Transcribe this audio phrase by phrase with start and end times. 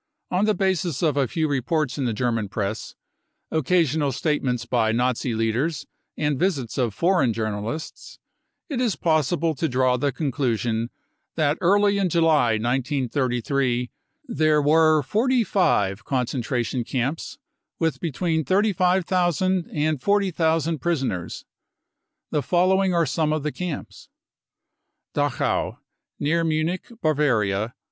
[0.31, 2.95] On the basis of a few reports in the German Press,
[3.51, 5.85] occasional statements by Nazi leaders
[6.17, 8.17] and visits of foreign journalists,
[8.67, 10.89] it is possible to draw the conclusion
[11.35, 13.91] that early in July 1933
[14.27, 17.37] there were forty five concentration camps
[17.77, 21.45] with between 35,000 and * 40,000 prisoners.
[22.31, 24.09] The following are some of the camps:
[25.13, 25.77] Dachau,
[26.17, 27.75] near Munich, Bavaria